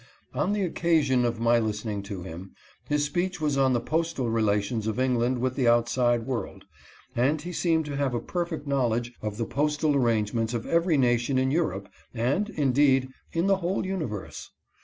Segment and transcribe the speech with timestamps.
[0.33, 1.37] On the occasion of 298
[2.09, 2.33] WILLIAM AND MARY HOWITT.
[2.33, 2.55] my listening to him,
[2.89, 6.65] his speech was on the postal rela tions of England with the outside world,
[7.15, 11.37] and he seemed to have a perfect knowledge of the postal arrangements of every nation
[11.37, 14.49] in Europe, and, indeed, in the whole uni verse.